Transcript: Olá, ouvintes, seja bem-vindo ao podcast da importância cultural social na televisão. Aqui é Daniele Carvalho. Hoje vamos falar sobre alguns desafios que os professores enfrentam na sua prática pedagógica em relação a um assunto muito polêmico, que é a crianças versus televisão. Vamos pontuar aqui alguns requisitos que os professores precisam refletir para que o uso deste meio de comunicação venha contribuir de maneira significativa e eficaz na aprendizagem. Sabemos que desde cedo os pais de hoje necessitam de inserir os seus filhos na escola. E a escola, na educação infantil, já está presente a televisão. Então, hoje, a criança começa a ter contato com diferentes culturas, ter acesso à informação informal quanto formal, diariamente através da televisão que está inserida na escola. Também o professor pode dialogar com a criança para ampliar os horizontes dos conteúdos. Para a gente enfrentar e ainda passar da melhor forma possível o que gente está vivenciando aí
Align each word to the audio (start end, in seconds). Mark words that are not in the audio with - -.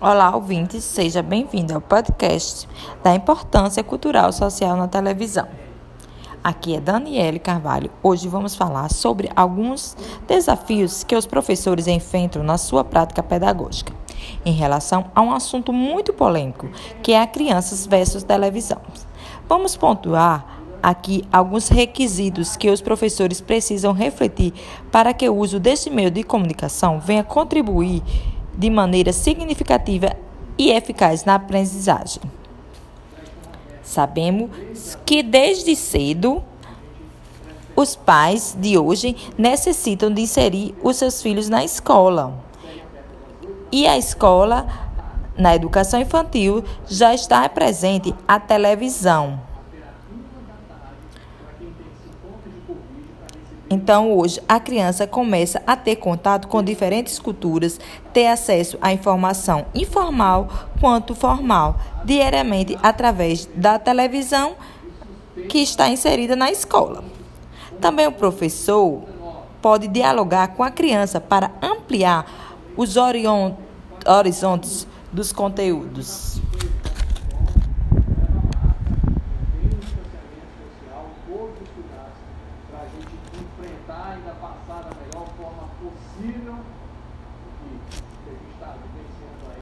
Olá, 0.00 0.34
ouvintes, 0.34 0.82
seja 0.82 1.22
bem-vindo 1.22 1.72
ao 1.72 1.80
podcast 1.80 2.68
da 3.02 3.14
importância 3.14 3.82
cultural 3.82 4.32
social 4.32 4.76
na 4.76 4.88
televisão. 4.88 5.46
Aqui 6.42 6.74
é 6.74 6.80
Daniele 6.80 7.38
Carvalho. 7.38 7.90
Hoje 8.02 8.26
vamos 8.26 8.56
falar 8.56 8.90
sobre 8.90 9.30
alguns 9.36 9.96
desafios 10.26 11.04
que 11.04 11.14
os 11.14 11.26
professores 11.26 11.86
enfrentam 11.86 12.42
na 12.42 12.58
sua 12.58 12.82
prática 12.82 13.22
pedagógica 13.22 13.92
em 14.44 14.52
relação 14.52 15.06
a 15.14 15.22
um 15.22 15.32
assunto 15.32 15.72
muito 15.72 16.12
polêmico, 16.12 16.68
que 17.00 17.12
é 17.12 17.22
a 17.22 17.26
crianças 17.26 17.86
versus 17.86 18.24
televisão. 18.24 18.80
Vamos 19.48 19.76
pontuar 19.76 20.60
aqui 20.82 21.24
alguns 21.32 21.68
requisitos 21.68 22.56
que 22.56 22.68
os 22.68 22.82
professores 22.82 23.40
precisam 23.40 23.92
refletir 23.92 24.52
para 24.90 25.14
que 25.14 25.26
o 25.28 25.36
uso 25.36 25.60
deste 25.60 25.88
meio 25.88 26.10
de 26.10 26.24
comunicação 26.24 26.98
venha 26.98 27.22
contribuir 27.22 28.02
de 28.56 28.70
maneira 28.70 29.12
significativa 29.12 30.16
e 30.56 30.70
eficaz 30.70 31.24
na 31.24 31.34
aprendizagem. 31.34 32.22
Sabemos 33.82 34.96
que 35.04 35.22
desde 35.22 35.76
cedo 35.76 36.42
os 37.76 37.96
pais 37.96 38.56
de 38.58 38.78
hoje 38.78 39.16
necessitam 39.36 40.12
de 40.12 40.22
inserir 40.22 40.74
os 40.82 40.96
seus 40.96 41.20
filhos 41.20 41.48
na 41.48 41.64
escola. 41.64 42.34
E 43.70 43.86
a 43.86 43.98
escola, 43.98 44.66
na 45.36 45.54
educação 45.54 46.00
infantil, 46.00 46.62
já 46.86 47.12
está 47.12 47.48
presente 47.48 48.14
a 48.26 48.38
televisão. 48.38 49.40
Então, 53.70 54.12
hoje, 54.12 54.40
a 54.48 54.60
criança 54.60 55.06
começa 55.06 55.62
a 55.66 55.74
ter 55.74 55.96
contato 55.96 56.48
com 56.48 56.62
diferentes 56.62 57.18
culturas, 57.18 57.80
ter 58.12 58.26
acesso 58.26 58.78
à 58.80 58.92
informação 58.92 59.66
informal 59.74 60.48
quanto 60.80 61.14
formal, 61.14 61.76
diariamente 62.04 62.78
através 62.82 63.48
da 63.54 63.78
televisão 63.78 64.54
que 65.48 65.58
está 65.58 65.88
inserida 65.88 66.36
na 66.36 66.50
escola. 66.50 67.02
Também 67.80 68.06
o 68.06 68.12
professor 68.12 69.02
pode 69.60 69.88
dialogar 69.88 70.48
com 70.48 70.62
a 70.62 70.70
criança 70.70 71.20
para 71.20 71.50
ampliar 71.62 72.26
os 72.76 72.96
horizontes 74.06 74.86
dos 75.10 75.32
conteúdos. 75.32 76.40
Para 82.74 82.82
a 82.82 82.88
gente 82.88 83.14
enfrentar 83.38 84.10
e 84.10 84.12
ainda 84.14 84.34
passar 84.34 84.82
da 84.82 84.90
melhor 84.98 85.28
forma 85.38 85.68
possível 85.78 86.54
o 86.54 86.66
que 87.62 88.30
gente 88.32 88.50
está 88.50 88.74
vivenciando 88.82 89.46
aí 89.46 89.52